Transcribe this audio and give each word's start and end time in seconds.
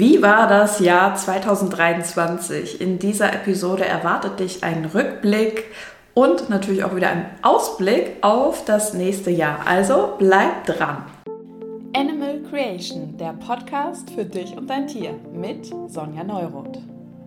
Wie 0.00 0.22
war 0.22 0.46
das 0.46 0.78
Jahr 0.78 1.16
2023? 1.16 2.80
In 2.80 3.00
dieser 3.00 3.32
Episode 3.32 3.84
erwartet 3.84 4.38
dich 4.38 4.62
ein 4.62 4.84
Rückblick 4.84 5.64
und 6.14 6.48
natürlich 6.48 6.84
auch 6.84 6.94
wieder 6.94 7.08
ein 7.08 7.26
Ausblick 7.42 8.18
auf 8.20 8.64
das 8.64 8.94
nächste 8.94 9.32
Jahr. 9.32 9.66
Also 9.66 10.14
bleib 10.16 10.66
dran. 10.66 10.98
Animal 11.96 12.38
Creation, 12.48 13.16
der 13.18 13.32
Podcast 13.44 14.08
für 14.12 14.24
dich 14.24 14.56
und 14.56 14.70
dein 14.70 14.86
Tier 14.86 15.14
mit 15.32 15.66
Sonja 15.88 16.22
Neuroth. 16.22 16.78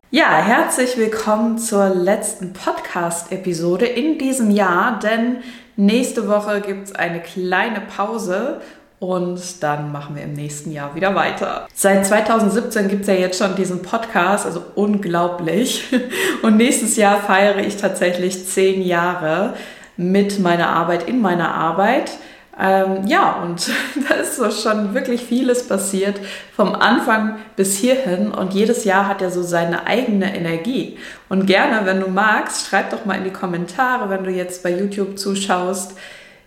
Ja, 0.09 0.41
herzlich 0.41 0.95
willkommen 0.95 1.57
zur 1.57 1.89
letzten 1.89 2.53
Podcast-Episode 2.53 3.85
in 3.85 4.17
diesem 4.17 4.49
Jahr, 4.49 4.97
denn 4.97 5.39
nächste 5.75 6.29
Woche 6.29 6.61
gibt 6.61 6.87
es 6.87 6.95
eine 6.95 7.19
kleine 7.19 7.81
Pause 7.81 8.61
und 9.01 9.63
dann 9.63 9.91
machen 9.91 10.15
wir 10.15 10.21
im 10.21 10.33
nächsten 10.33 10.71
Jahr 10.71 10.93
wieder 10.93 11.15
weiter. 11.15 11.67
Seit 11.73 12.05
2017 12.05 12.87
gibt 12.87 13.01
es 13.01 13.07
ja 13.07 13.15
jetzt 13.15 13.39
schon 13.39 13.55
diesen 13.55 13.81
Podcast, 13.81 14.45
also 14.45 14.63
unglaublich. 14.75 15.85
Und 16.43 16.57
nächstes 16.57 16.97
Jahr 16.97 17.19
feiere 17.19 17.57
ich 17.57 17.77
tatsächlich 17.77 18.45
zehn 18.45 18.83
Jahre 18.83 19.55
mit 19.97 20.39
meiner 20.39 20.69
Arbeit 20.69 21.07
in 21.07 21.19
meiner 21.19 21.51
Arbeit. 21.51 22.11
Ähm, 22.59 23.07
ja, 23.07 23.41
und 23.41 23.71
da 24.07 24.15
ist 24.15 24.35
so 24.35 24.51
schon 24.51 24.93
wirklich 24.93 25.23
vieles 25.23 25.67
passiert, 25.67 26.19
vom 26.55 26.75
Anfang 26.75 27.39
bis 27.55 27.77
hierhin. 27.77 28.29
Und 28.29 28.53
jedes 28.53 28.83
Jahr 28.83 29.07
hat 29.07 29.21
ja 29.21 29.31
so 29.31 29.41
seine 29.41 29.87
eigene 29.87 30.35
Energie. 30.35 30.99
Und 31.27 31.47
gerne, 31.47 31.87
wenn 31.87 32.01
du 32.01 32.07
magst, 32.07 32.67
schreib 32.67 32.91
doch 32.91 33.05
mal 33.05 33.15
in 33.15 33.23
die 33.23 33.31
Kommentare, 33.31 34.11
wenn 34.11 34.23
du 34.23 34.29
jetzt 34.29 34.61
bei 34.61 34.69
YouTube 34.69 35.17
zuschaust, 35.17 35.95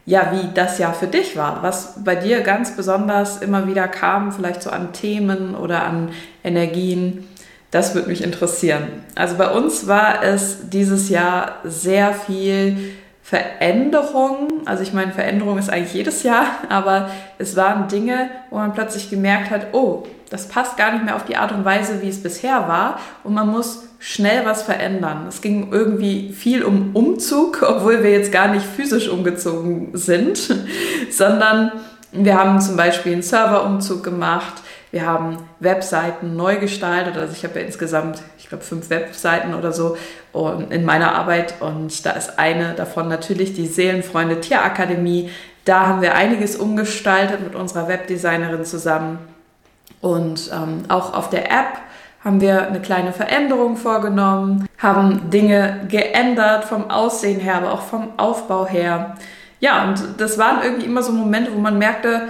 ja, 0.06 0.32
wie 0.32 0.52
das 0.52 0.78
Jahr 0.78 0.92
für 0.92 1.06
dich 1.06 1.36
war, 1.36 1.62
was 1.62 1.94
bei 2.04 2.14
dir 2.14 2.42
ganz 2.42 2.76
besonders 2.76 3.40
immer 3.40 3.66
wieder 3.66 3.88
kam, 3.88 4.32
vielleicht 4.32 4.62
so 4.62 4.70
an 4.70 4.92
Themen 4.92 5.54
oder 5.54 5.84
an 5.84 6.10
Energien. 6.42 7.26
Das 7.70 7.94
würde 7.94 8.08
mich 8.08 8.22
interessieren. 8.22 8.88
Also 9.14 9.36
bei 9.36 9.50
uns 9.50 9.86
war 9.86 10.22
es 10.22 10.68
dieses 10.68 11.08
Jahr 11.08 11.56
sehr 11.64 12.12
viel 12.12 12.92
Veränderung. 13.22 14.48
Also 14.66 14.82
ich 14.82 14.92
meine, 14.92 15.12
Veränderung 15.12 15.58
ist 15.58 15.70
eigentlich 15.70 15.94
jedes 15.94 16.22
Jahr, 16.22 16.46
aber 16.68 17.10
es 17.38 17.56
waren 17.56 17.88
Dinge, 17.88 18.28
wo 18.50 18.56
man 18.56 18.74
plötzlich 18.74 19.08
gemerkt 19.08 19.50
hat, 19.50 19.68
oh, 19.72 20.04
das 20.30 20.48
passt 20.48 20.76
gar 20.76 20.92
nicht 20.92 21.04
mehr 21.04 21.16
auf 21.16 21.24
die 21.24 21.36
Art 21.36 21.52
und 21.52 21.64
Weise, 21.64 22.02
wie 22.02 22.08
es 22.08 22.22
bisher 22.22 22.68
war. 22.68 22.98
Und 23.22 23.34
man 23.34 23.48
muss 23.48 23.84
schnell 23.98 24.44
was 24.44 24.62
verändern. 24.62 25.26
Es 25.28 25.40
ging 25.40 25.72
irgendwie 25.72 26.32
viel 26.32 26.62
um 26.62 26.94
Umzug, 26.94 27.62
obwohl 27.66 28.02
wir 28.02 28.10
jetzt 28.10 28.32
gar 28.32 28.48
nicht 28.48 28.64
physisch 28.64 29.08
umgezogen 29.08 29.90
sind, 29.94 30.38
sondern 31.10 31.72
wir 32.12 32.38
haben 32.38 32.60
zum 32.60 32.76
Beispiel 32.76 33.12
einen 33.12 33.22
Serverumzug 33.22 34.04
gemacht. 34.04 34.62
Wir 34.92 35.06
haben 35.06 35.38
Webseiten 35.58 36.36
neu 36.36 36.58
gestaltet. 36.58 37.16
Also 37.16 37.32
ich 37.32 37.42
habe 37.44 37.58
ja 37.58 37.66
insgesamt, 37.66 38.22
ich 38.38 38.48
glaube, 38.48 38.62
fünf 38.62 38.90
Webseiten 38.90 39.54
oder 39.54 39.72
so 39.72 39.96
in 40.70 40.84
meiner 40.84 41.16
Arbeit. 41.16 41.54
Und 41.60 42.06
da 42.06 42.10
ist 42.10 42.38
eine 42.38 42.74
davon 42.74 43.08
natürlich 43.08 43.54
die 43.54 43.66
Seelenfreunde 43.66 44.40
Tierakademie. 44.40 45.30
Da 45.64 45.86
haben 45.86 46.02
wir 46.02 46.14
einiges 46.14 46.54
umgestaltet 46.56 47.40
mit 47.40 47.56
unserer 47.56 47.88
Webdesignerin 47.88 48.64
zusammen. 48.64 49.18
Und 50.04 50.50
ähm, 50.52 50.82
auch 50.88 51.14
auf 51.14 51.30
der 51.30 51.50
App 51.50 51.78
haben 52.22 52.42
wir 52.42 52.66
eine 52.66 52.82
kleine 52.82 53.10
Veränderung 53.10 53.78
vorgenommen, 53.78 54.68
haben 54.76 55.30
Dinge 55.30 55.86
geändert 55.88 56.66
vom 56.66 56.90
Aussehen 56.90 57.40
her, 57.40 57.54
aber 57.54 57.72
auch 57.72 57.80
vom 57.80 58.10
Aufbau 58.18 58.66
her. 58.66 59.16
Ja, 59.60 59.88
und 59.88 60.02
das 60.18 60.36
waren 60.36 60.62
irgendwie 60.62 60.84
immer 60.84 61.02
so 61.02 61.10
Momente, 61.10 61.54
wo 61.54 61.58
man 61.58 61.78
merkte, 61.78 62.20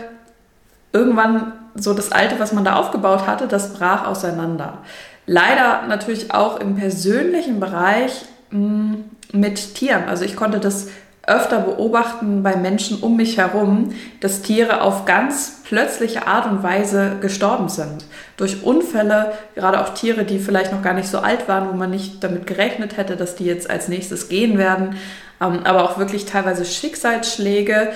irgendwann 0.92 1.52
so 1.74 1.94
das 1.94 2.12
Alte, 2.12 2.38
was 2.38 2.52
man 2.52 2.64
da 2.64 2.76
aufgebaut 2.76 3.26
hatte, 3.26 3.48
das 3.48 3.74
brach 3.74 4.06
auseinander. 4.06 4.78
Leider 5.26 5.82
natürlich 5.88 6.32
auch 6.32 6.60
im 6.60 6.76
persönlichen 6.76 7.58
Bereich 7.58 8.24
mh, 8.50 8.60
mm, 8.60 9.04
mit 9.32 9.74
Tieren. 9.74 10.04
Also 10.08 10.24
ich 10.24 10.36
konnte 10.36 10.60
das 10.60 10.90
öfter 11.26 11.60
beobachten 11.60 12.42
bei 12.42 12.56
Menschen 12.56 13.00
um 13.00 13.16
mich 13.16 13.38
herum, 13.38 13.94
dass 14.20 14.42
Tiere 14.42 14.82
auf 14.82 15.04
ganz 15.04 15.62
plötzliche 15.64 16.26
Art 16.26 16.46
und 16.46 16.62
Weise 16.62 17.16
gestorben 17.20 17.68
sind. 17.68 18.04
Durch 18.36 18.62
Unfälle, 18.62 19.32
gerade 19.54 19.80
auch 19.80 19.94
Tiere, 19.94 20.24
die 20.24 20.38
vielleicht 20.38 20.72
noch 20.72 20.82
gar 20.82 20.94
nicht 20.94 21.08
so 21.08 21.18
alt 21.18 21.48
waren, 21.48 21.68
wo 21.68 21.72
man 21.72 21.90
nicht 21.90 22.22
damit 22.22 22.46
gerechnet 22.46 22.96
hätte, 22.96 23.16
dass 23.16 23.36
die 23.36 23.44
jetzt 23.46 23.70
als 23.70 23.88
nächstes 23.88 24.28
gehen 24.28 24.58
werden, 24.58 24.96
ähm, 25.40 25.60
aber 25.64 25.84
auch 25.84 25.98
wirklich 25.98 26.26
teilweise 26.26 26.64
Schicksalsschläge. 26.64 27.92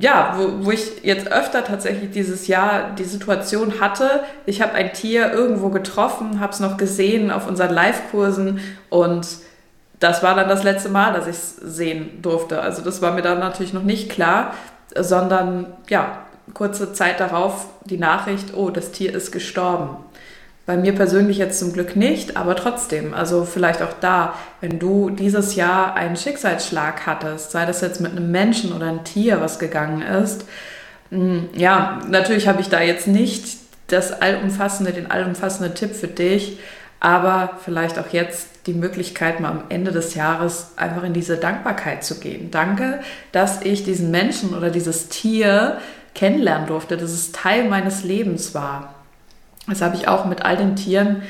Ja, 0.00 0.36
wo, 0.38 0.66
wo 0.66 0.70
ich 0.70 1.02
jetzt 1.02 1.30
öfter 1.30 1.64
tatsächlich 1.64 2.12
dieses 2.12 2.46
Jahr 2.46 2.92
die 2.98 3.04
Situation 3.04 3.80
hatte, 3.80 4.20
ich 4.46 4.62
habe 4.62 4.72
ein 4.72 4.92
Tier 4.92 5.32
irgendwo 5.32 5.68
getroffen, 5.68 6.40
habe 6.40 6.52
es 6.52 6.60
noch 6.60 6.78
gesehen 6.78 7.30
auf 7.30 7.46
unseren 7.46 7.74
Live-Kursen 7.74 8.60
und 8.88 9.26
das 10.02 10.22
war 10.22 10.34
dann 10.34 10.48
das 10.48 10.64
letzte 10.64 10.88
Mal, 10.88 11.12
dass 11.12 11.26
ich 11.26 11.36
es 11.36 11.56
sehen 11.56 12.20
durfte. 12.22 12.60
Also 12.60 12.82
das 12.82 13.00
war 13.02 13.12
mir 13.12 13.22
dann 13.22 13.38
natürlich 13.38 13.72
noch 13.72 13.84
nicht 13.84 14.10
klar, 14.10 14.54
sondern 14.94 15.66
ja, 15.88 16.18
kurze 16.54 16.92
Zeit 16.92 17.20
darauf 17.20 17.66
die 17.84 17.98
Nachricht, 17.98 18.54
oh, 18.54 18.70
das 18.70 18.90
Tier 18.90 19.14
ist 19.14 19.30
gestorben. 19.30 19.96
Bei 20.66 20.76
mir 20.76 20.94
persönlich 20.94 21.38
jetzt 21.38 21.58
zum 21.58 21.72
Glück 21.72 21.96
nicht, 21.96 22.36
aber 22.36 22.54
trotzdem, 22.56 23.14
also 23.14 23.44
vielleicht 23.44 23.82
auch 23.82 23.94
da, 24.00 24.34
wenn 24.60 24.78
du 24.78 25.10
dieses 25.10 25.54
Jahr 25.56 25.94
einen 25.94 26.16
Schicksalsschlag 26.16 27.06
hattest, 27.06 27.50
sei 27.50 27.66
das 27.66 27.80
jetzt 27.80 28.00
mit 28.00 28.12
einem 28.12 28.30
Menschen 28.30 28.72
oder 28.72 28.86
einem 28.86 29.04
Tier, 29.04 29.40
was 29.40 29.58
gegangen 29.58 30.02
ist, 30.02 30.44
hm, 31.10 31.48
ja, 31.54 32.00
natürlich 32.08 32.48
habe 32.48 32.60
ich 32.60 32.68
da 32.68 32.80
jetzt 32.80 33.06
nicht 33.06 33.58
das 33.88 34.12
allumfassende, 34.20 34.92
den 34.92 35.10
allumfassenden 35.10 35.74
Tipp 35.74 35.94
für 35.94 36.08
dich, 36.08 36.58
aber 37.02 37.58
vielleicht 37.64 37.98
auch 37.98 38.12
jetzt 38.12 38.68
die 38.68 38.74
Möglichkeit, 38.74 39.40
mal 39.40 39.50
am 39.50 39.64
Ende 39.70 39.90
des 39.90 40.14
Jahres 40.14 40.68
einfach 40.76 41.02
in 41.02 41.12
diese 41.12 41.36
Dankbarkeit 41.36 42.04
zu 42.04 42.20
gehen. 42.20 42.52
Danke, 42.52 43.00
dass 43.32 43.60
ich 43.62 43.82
diesen 43.82 44.12
Menschen 44.12 44.54
oder 44.54 44.70
dieses 44.70 45.08
Tier 45.08 45.78
kennenlernen 46.14 46.68
durfte, 46.68 46.96
dass 46.96 47.10
es 47.10 47.32
Teil 47.32 47.68
meines 47.68 48.04
Lebens 48.04 48.54
war. 48.54 48.94
Das 49.66 49.82
habe 49.82 49.96
ich 49.96 50.06
auch 50.06 50.26
mit 50.26 50.44
all 50.44 50.56
den 50.56 50.76
Tieren, 50.76 51.22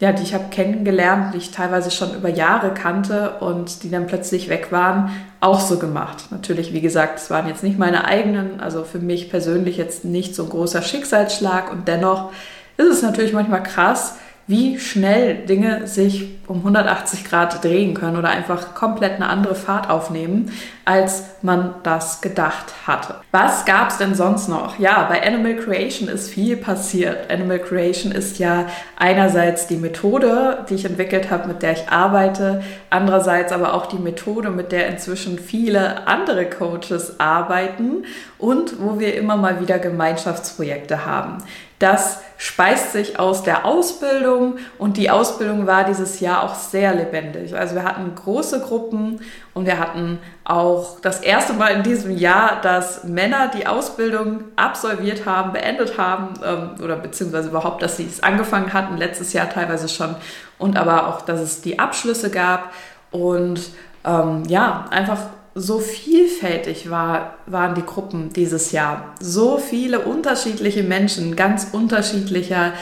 ja, 0.00 0.10
die 0.10 0.24
ich 0.24 0.34
habe 0.34 0.46
kennengelernt, 0.50 1.32
die 1.34 1.38
ich 1.38 1.52
teilweise 1.52 1.92
schon 1.92 2.12
über 2.12 2.28
Jahre 2.28 2.74
kannte 2.74 3.34
und 3.38 3.84
die 3.84 3.90
dann 3.90 4.08
plötzlich 4.08 4.48
weg 4.48 4.72
waren, 4.72 5.12
auch 5.38 5.60
so 5.60 5.78
gemacht. 5.78 6.24
Natürlich, 6.32 6.72
wie 6.72 6.80
gesagt, 6.80 7.20
es 7.20 7.30
waren 7.30 7.46
jetzt 7.46 7.62
nicht 7.62 7.78
meine 7.78 8.04
eigenen, 8.04 8.60
also 8.60 8.82
für 8.82 8.98
mich 8.98 9.30
persönlich 9.30 9.76
jetzt 9.76 10.04
nicht 10.04 10.34
so 10.34 10.42
ein 10.42 10.48
großer 10.48 10.82
Schicksalsschlag 10.82 11.70
und 11.70 11.86
dennoch 11.86 12.32
ist 12.78 12.88
es 12.88 13.02
natürlich 13.02 13.32
manchmal 13.32 13.62
krass, 13.62 14.16
wie 14.50 14.80
schnell 14.80 15.46
Dinge 15.46 15.86
sich 15.86 16.40
um 16.48 16.58
180 16.58 17.24
Grad 17.24 17.62
drehen 17.62 17.94
können 17.94 18.16
oder 18.16 18.28
einfach 18.30 18.74
komplett 18.74 19.14
eine 19.14 19.28
andere 19.28 19.54
Fahrt 19.54 19.88
aufnehmen, 19.88 20.50
als 20.84 21.22
man 21.42 21.76
das 21.84 22.20
gedacht 22.20 22.74
hatte. 22.88 23.14
Was 23.30 23.64
gab 23.64 23.90
es 23.90 23.98
denn 23.98 24.16
sonst 24.16 24.48
noch? 24.48 24.76
Ja, 24.80 25.06
bei 25.08 25.24
Animal 25.24 25.54
Creation 25.54 26.08
ist 26.08 26.28
viel 26.28 26.56
passiert. 26.56 27.30
Animal 27.30 27.60
Creation 27.60 28.10
ist 28.10 28.40
ja 28.40 28.66
einerseits 28.96 29.68
die 29.68 29.76
Methode, 29.76 30.64
die 30.68 30.74
ich 30.74 30.84
entwickelt 30.84 31.30
habe, 31.30 31.46
mit 31.46 31.62
der 31.62 31.72
ich 31.72 31.88
arbeite, 31.88 32.62
andererseits 32.90 33.52
aber 33.52 33.74
auch 33.74 33.86
die 33.86 33.98
Methode, 33.98 34.50
mit 34.50 34.72
der 34.72 34.88
inzwischen 34.88 35.38
viele 35.38 36.08
andere 36.08 36.50
Coaches 36.50 37.20
arbeiten 37.20 38.04
und 38.38 38.80
wo 38.80 38.98
wir 38.98 39.14
immer 39.14 39.36
mal 39.36 39.60
wieder 39.60 39.78
Gemeinschaftsprojekte 39.78 41.06
haben. 41.06 41.38
Das 41.80 42.20
speist 42.36 42.92
sich 42.92 43.18
aus 43.18 43.42
der 43.42 43.64
Ausbildung 43.64 44.58
und 44.76 44.98
die 44.98 45.10
Ausbildung 45.10 45.66
war 45.66 45.84
dieses 45.84 46.20
Jahr 46.20 46.42
auch 46.42 46.54
sehr 46.54 46.94
lebendig. 46.94 47.56
Also 47.56 47.74
wir 47.74 47.84
hatten 47.84 48.14
große 48.14 48.60
Gruppen 48.60 49.20
und 49.54 49.64
wir 49.64 49.78
hatten 49.78 50.18
auch 50.44 51.00
das 51.00 51.20
erste 51.20 51.54
Mal 51.54 51.68
in 51.68 51.82
diesem 51.82 52.14
Jahr, 52.14 52.60
dass 52.60 53.04
Männer 53.04 53.48
die 53.48 53.66
Ausbildung 53.66 54.44
absolviert 54.56 55.24
haben, 55.24 55.54
beendet 55.54 55.96
haben 55.96 56.34
ähm, 56.44 56.84
oder 56.84 56.96
beziehungsweise 56.96 57.48
überhaupt, 57.48 57.80
dass 57.80 57.96
sie 57.96 58.04
es 58.06 58.22
angefangen 58.22 58.74
hatten, 58.74 58.98
letztes 58.98 59.32
Jahr 59.32 59.48
teilweise 59.48 59.88
schon 59.88 60.14
und 60.58 60.76
aber 60.76 61.08
auch, 61.08 61.22
dass 61.22 61.40
es 61.40 61.62
die 61.62 61.78
Abschlüsse 61.78 62.30
gab 62.30 62.74
und 63.10 63.58
ähm, 64.04 64.42
ja, 64.48 64.84
einfach 64.90 65.20
so 65.54 65.78
vielfältig 65.78 66.90
war, 66.90 67.34
waren 67.46 67.74
die 67.74 67.84
Gruppen 67.84 68.32
dieses 68.32 68.72
Jahr. 68.72 69.14
So 69.20 69.58
viele 69.58 70.00
unterschiedliche 70.00 70.82
Menschen, 70.82 71.36
ganz 71.36 71.68
unterschiedlicher 71.72 72.72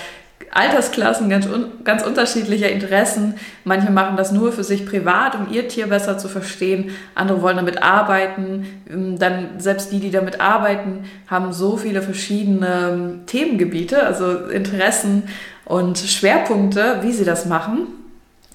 Altersklassen, 0.51 1.29
ganz, 1.29 1.47
un, 1.47 1.85
ganz 1.85 2.03
unterschiedlicher 2.03 2.71
Interessen. 2.71 3.35
Manche 3.65 3.91
machen 3.91 4.17
das 4.17 4.33
nur 4.33 4.53
für 4.53 4.65
sich 4.65 4.87
privat, 4.87 5.35
um 5.35 5.53
ihr 5.53 5.69
Tier 5.69 5.89
besser 5.89 6.19
zu 6.19 6.29
verstehen. 6.29 6.91
Andere 7.15 7.43
wollen 7.43 7.57
damit 7.57 7.83
arbeiten. 7.83 8.67
Ähm, 8.91 9.19
dann 9.19 9.59
selbst 9.61 9.93
die, 9.93 10.01
die 10.01 10.11
damit 10.11 10.41
arbeiten, 10.41 11.05
haben 11.27 11.53
so 11.53 11.77
viele 11.77 12.03
verschiedene 12.03 12.91
ähm, 12.93 13.27
Themengebiete, 13.27 14.03
also 14.03 14.47
Interessen 14.47 15.25
und 15.65 15.99
Schwerpunkte, 15.99 16.99
wie 17.03 17.13
sie 17.13 17.25
das 17.25 17.47
machen. 17.47 17.89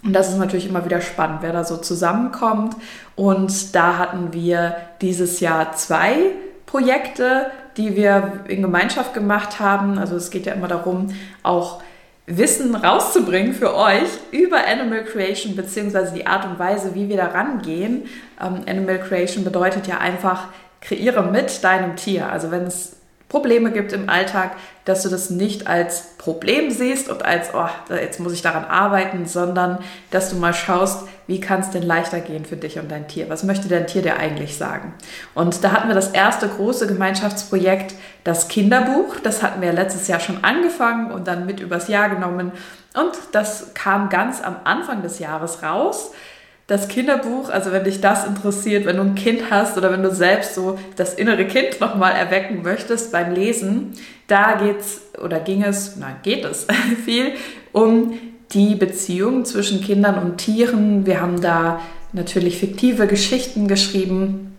Und 0.03 0.13
das 0.13 0.29
ist 0.29 0.37
natürlich 0.37 0.67
immer 0.67 0.85
wieder 0.85 1.01
spannend, 1.01 1.39
wer 1.41 1.53
da 1.53 1.63
so 1.63 1.77
zusammenkommt. 1.77 2.75
Und 3.15 3.73
da 3.73 3.97
hatten 3.97 4.33
wir 4.33 4.75
dieses 5.01 5.39
Jahr 5.39 5.73
zwei 5.73 6.31
Projekte, 6.65 7.47
die 7.77 7.95
wir 7.95 8.41
in 8.47 8.61
Gemeinschaft 8.61 9.13
gemacht 9.13 9.59
haben. 9.59 9.97
Also 9.97 10.15
es 10.15 10.29
geht 10.29 10.45
ja 10.45 10.53
immer 10.53 10.67
darum, 10.67 11.07
auch 11.41 11.81
Wissen 12.25 12.75
rauszubringen 12.75 13.53
für 13.53 13.75
euch 13.75 14.07
über 14.31 14.65
Animal 14.65 15.03
Creation 15.03 15.55
beziehungsweise 15.55 16.13
die 16.13 16.25
Art 16.25 16.45
und 16.45 16.57
Weise, 16.57 16.95
wie 16.95 17.09
wir 17.09 17.17
da 17.17 17.27
rangehen. 17.27 18.05
Ähm, 18.41 18.61
Animal 18.67 18.99
Creation 18.99 19.43
bedeutet 19.43 19.87
ja 19.87 19.97
einfach, 19.97 20.47
kreiere 20.79 21.23
mit 21.23 21.63
deinem 21.63 21.95
Tier. 21.95 22.29
Also 22.29 22.51
wenn 22.51 22.63
es 22.63 22.97
Probleme 23.33 23.71
gibt 23.71 23.93
im 23.93 24.09
Alltag, 24.09 24.51
dass 24.85 25.01
du 25.01 25.09
das 25.09 25.31
nicht 25.31 25.65
als 25.65 26.15
Problem 26.19 26.69
siehst 26.69 27.09
und 27.09 27.25
als, 27.25 27.49
oh, 27.55 27.65
jetzt 27.89 28.19
muss 28.19 28.31
ich 28.31 28.43
daran 28.43 28.63
arbeiten, 28.63 29.25
sondern 29.25 29.79
dass 30.11 30.29
du 30.29 30.35
mal 30.35 30.53
schaust, 30.53 31.07
wie 31.25 31.39
kann 31.39 31.61
es 31.61 31.71
denn 31.71 31.81
leichter 31.81 32.19
gehen 32.19 32.45
für 32.45 32.57
dich 32.57 32.77
und 32.77 32.91
dein 32.91 33.07
Tier? 33.07 33.29
Was 33.29 33.41
möchte 33.41 33.67
dein 33.67 33.87
Tier 33.87 34.03
dir 34.03 34.17
eigentlich 34.17 34.55
sagen? 34.55 34.93
Und 35.33 35.63
da 35.63 35.71
hatten 35.71 35.87
wir 35.87 35.95
das 35.95 36.11
erste 36.11 36.47
große 36.47 36.85
Gemeinschaftsprojekt, 36.85 37.95
das 38.23 38.49
Kinderbuch. 38.49 39.15
Das 39.23 39.41
hatten 39.41 39.63
wir 39.63 39.73
letztes 39.73 40.07
Jahr 40.07 40.19
schon 40.19 40.43
angefangen 40.43 41.11
und 41.11 41.27
dann 41.27 41.47
mit 41.47 41.59
übers 41.59 41.87
Jahr 41.87 42.09
genommen. 42.09 42.51
Und 42.93 43.13
das 43.31 43.73
kam 43.73 44.09
ganz 44.09 44.43
am 44.43 44.57
Anfang 44.63 45.01
des 45.01 45.17
Jahres 45.17 45.63
raus 45.63 46.11
das 46.67 46.87
Kinderbuch, 46.87 47.49
also 47.49 47.71
wenn 47.71 47.83
dich 47.83 47.99
das 47.99 48.25
interessiert, 48.25 48.85
wenn 48.85 48.97
du 48.97 49.03
ein 49.03 49.15
Kind 49.15 49.51
hast 49.51 49.77
oder 49.77 49.91
wenn 49.91 50.01
du 50.01 50.13
selbst 50.13 50.55
so 50.55 50.79
das 50.95 51.13
innere 51.13 51.45
Kind 51.45 51.79
nochmal 51.81 52.13
erwecken 52.13 52.61
möchtest 52.63 53.11
beim 53.11 53.33
Lesen, 53.33 53.93
da 54.27 54.53
geht's 54.55 55.01
oder 55.21 55.39
ging 55.39 55.63
es, 55.63 55.97
nein, 55.97 56.15
geht 56.23 56.45
es 56.45 56.67
viel 57.05 57.33
um 57.71 58.13
die 58.53 58.75
Beziehung 58.75 59.45
zwischen 59.45 59.81
Kindern 59.81 60.17
und 60.19 60.37
Tieren. 60.37 61.05
Wir 61.05 61.21
haben 61.21 61.41
da 61.41 61.81
natürlich 62.13 62.59
fiktive 62.59 63.07
Geschichten 63.07 63.67
geschrieben 63.67 64.53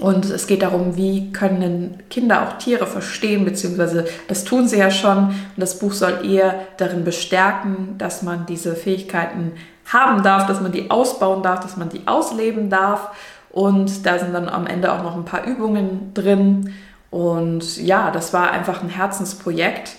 und 0.00 0.24
es 0.24 0.46
geht 0.46 0.62
darum, 0.62 0.96
wie 0.96 1.30
können 1.32 2.02
Kinder 2.08 2.42
auch 2.48 2.58
Tiere 2.58 2.86
verstehen, 2.86 3.44
beziehungsweise 3.44 4.06
das 4.28 4.44
tun 4.44 4.66
sie 4.66 4.78
ja 4.78 4.90
schon. 4.90 5.26
Und 5.26 5.34
das 5.56 5.78
Buch 5.78 5.92
soll 5.92 6.24
eher 6.24 6.66
darin 6.78 7.04
bestärken, 7.04 7.96
dass 7.98 8.22
man 8.22 8.46
diese 8.46 8.74
Fähigkeiten 8.74 9.52
haben 9.92 10.22
darf, 10.22 10.46
dass 10.46 10.60
man 10.60 10.72
die 10.72 10.90
ausbauen 10.90 11.42
darf, 11.42 11.60
dass 11.60 11.76
man 11.76 11.88
die 11.88 12.06
ausleben 12.06 12.70
darf. 12.70 13.10
Und 13.50 14.06
da 14.06 14.18
sind 14.18 14.32
dann 14.32 14.48
am 14.48 14.66
Ende 14.66 14.92
auch 14.92 15.02
noch 15.02 15.16
ein 15.16 15.24
paar 15.24 15.44
Übungen 15.44 16.14
drin. 16.14 16.74
Und 17.10 17.78
ja, 17.78 18.10
das 18.10 18.32
war 18.32 18.52
einfach 18.52 18.82
ein 18.82 18.88
Herzensprojekt. 18.88 19.96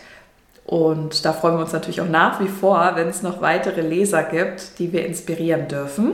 Und 0.65 1.25
da 1.25 1.33
freuen 1.33 1.55
wir 1.55 1.63
uns 1.63 1.73
natürlich 1.73 1.99
auch 1.99 2.07
nach 2.07 2.39
wie 2.39 2.47
vor, 2.47 2.91
wenn 2.95 3.09
es 3.09 3.23
noch 3.23 3.41
weitere 3.41 3.81
Leser 3.81 4.23
gibt, 4.23 4.79
die 4.79 4.93
wir 4.93 5.05
inspirieren 5.05 5.67
dürfen. 5.67 6.13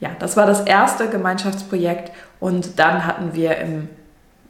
Ja, 0.00 0.10
das 0.18 0.36
war 0.36 0.46
das 0.46 0.60
erste 0.60 1.08
Gemeinschaftsprojekt. 1.08 2.12
Und 2.38 2.78
dann 2.78 3.06
hatten 3.06 3.34
wir 3.34 3.56
im 3.56 3.88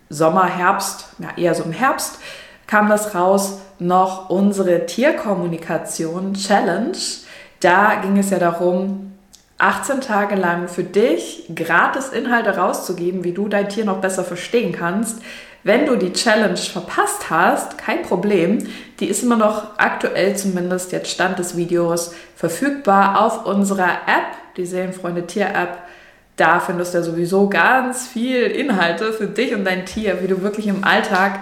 Sommer, 0.08 0.46
Herbst, 0.46 1.10
ja 1.18 1.28
eher 1.36 1.54
so 1.54 1.62
im 1.62 1.72
Herbst, 1.72 2.18
kam 2.66 2.88
das 2.88 3.14
raus, 3.14 3.60
noch 3.78 4.30
unsere 4.30 4.86
Tierkommunikation 4.86 6.34
Challenge 6.34 6.96
da 7.60 7.96
ging 7.96 8.18
es 8.18 8.30
ja 8.30 8.38
darum, 8.38 9.12
18 9.58 10.02
Tage 10.02 10.34
lang 10.34 10.68
für 10.68 10.84
dich 10.84 11.50
gratis 11.54 12.08
Inhalte 12.08 12.56
rauszugeben, 12.56 13.24
wie 13.24 13.32
du 13.32 13.48
dein 13.48 13.68
Tier 13.68 13.84
noch 13.84 14.00
besser 14.00 14.22
verstehen 14.22 14.72
kannst. 14.72 15.20
Wenn 15.62 15.86
du 15.86 15.96
die 15.96 16.12
Challenge 16.12 16.56
verpasst 16.56 17.30
hast, 17.30 17.78
kein 17.78 18.02
Problem. 18.02 18.58
Die 19.00 19.06
ist 19.06 19.22
immer 19.22 19.36
noch 19.36 19.78
aktuell 19.78 20.36
zumindest 20.36 20.92
jetzt 20.92 21.10
Stand 21.10 21.38
des 21.38 21.56
Videos 21.56 22.14
verfügbar 22.36 23.20
auf 23.20 23.46
unserer 23.46 24.02
App, 24.06 24.36
die 24.56 24.66
Seelenfreunde 24.66 25.26
Tier 25.26 25.46
App. 25.46 25.78
Da 26.36 26.60
findest 26.60 26.92
du 26.92 26.98
ja 26.98 27.04
sowieso 27.04 27.48
ganz 27.48 28.06
viel 28.06 28.42
Inhalte 28.42 29.12
für 29.12 29.26
dich 29.26 29.54
und 29.54 29.64
dein 29.64 29.86
Tier, 29.86 30.22
wie 30.22 30.28
du 30.28 30.42
wirklich 30.42 30.66
im 30.66 30.84
Alltag 30.84 31.40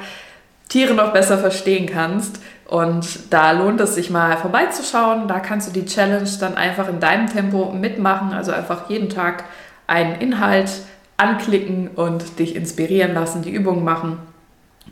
Tiere 0.74 0.94
noch 0.94 1.12
besser 1.12 1.38
verstehen 1.38 1.86
kannst. 1.86 2.40
Und 2.66 3.32
da 3.32 3.52
lohnt 3.52 3.80
es 3.80 3.94
sich 3.94 4.10
mal 4.10 4.36
vorbeizuschauen. 4.36 5.28
Da 5.28 5.38
kannst 5.38 5.68
du 5.68 5.72
die 5.72 5.86
Challenge 5.86 6.28
dann 6.40 6.56
einfach 6.56 6.88
in 6.88 6.98
deinem 6.98 7.28
Tempo 7.28 7.70
mitmachen. 7.70 8.32
Also 8.32 8.50
einfach 8.50 8.90
jeden 8.90 9.08
Tag 9.08 9.44
einen 9.86 10.16
Inhalt 10.20 10.72
anklicken 11.16 11.90
und 11.94 12.40
dich 12.40 12.56
inspirieren 12.56 13.14
lassen, 13.14 13.42
die 13.42 13.52
Übungen 13.52 13.84
machen. 13.84 14.18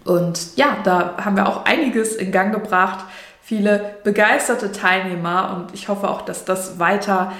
Und 0.04 0.56
ja, 0.56 0.76
da 0.84 1.16
haben 1.16 1.34
wir 1.34 1.48
auch 1.48 1.64
einiges 1.64 2.14
in 2.14 2.30
Gang 2.30 2.52
gebracht. 2.52 3.04
Viele 3.42 3.96
begeisterte 4.04 4.70
Teilnehmer 4.70 5.56
und 5.56 5.74
ich 5.74 5.88
hoffe 5.88 6.08
auch, 6.08 6.22
dass 6.22 6.44
das 6.44 6.78
weiter 6.78 7.32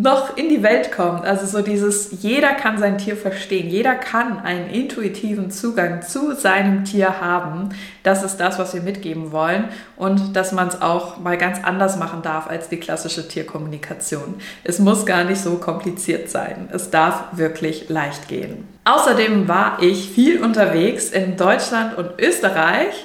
noch 0.00 0.36
in 0.36 0.48
die 0.48 0.62
Welt 0.62 0.92
kommt. 0.92 1.24
Also 1.24 1.44
so 1.44 1.60
dieses, 1.60 2.22
jeder 2.22 2.54
kann 2.54 2.78
sein 2.78 2.98
Tier 2.98 3.16
verstehen, 3.16 3.68
jeder 3.68 3.96
kann 3.96 4.38
einen 4.38 4.70
intuitiven 4.70 5.50
Zugang 5.50 6.02
zu 6.02 6.36
seinem 6.36 6.84
Tier 6.84 7.20
haben. 7.20 7.70
Das 8.04 8.22
ist 8.22 8.36
das, 8.36 8.60
was 8.60 8.74
wir 8.74 8.82
mitgeben 8.82 9.32
wollen 9.32 9.64
und 9.96 10.36
dass 10.36 10.52
man 10.52 10.68
es 10.68 10.80
auch 10.80 11.18
mal 11.18 11.36
ganz 11.36 11.58
anders 11.64 11.96
machen 11.96 12.22
darf 12.22 12.48
als 12.48 12.68
die 12.68 12.78
klassische 12.78 13.26
Tierkommunikation. 13.26 14.36
Es 14.62 14.78
muss 14.78 15.04
gar 15.04 15.24
nicht 15.24 15.40
so 15.40 15.56
kompliziert 15.56 16.30
sein. 16.30 16.68
Es 16.72 16.90
darf 16.90 17.24
wirklich 17.32 17.88
leicht 17.88 18.28
gehen. 18.28 18.68
Außerdem 18.84 19.48
war 19.48 19.82
ich 19.82 20.10
viel 20.10 20.42
unterwegs 20.42 21.10
in 21.10 21.36
Deutschland 21.36 21.98
und 21.98 22.20
Österreich 22.20 23.04